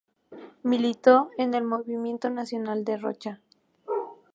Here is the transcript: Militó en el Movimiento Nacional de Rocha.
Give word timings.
Militó 0.63 1.29
en 1.37 1.53
el 1.53 1.63
Movimiento 1.63 2.31
Nacional 2.31 2.83
de 2.83 2.97
Rocha. 2.97 3.39